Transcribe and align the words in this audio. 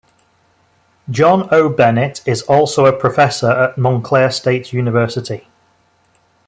John 1.11 1.47
O. 1.53 1.69
Bennett 1.69 2.23
is 2.27 2.41
also 2.41 2.87
a 2.87 2.99
professor 2.99 3.51
at 3.51 3.77
Montclair 3.77 4.31
State 4.31 4.73
University. 4.73 5.47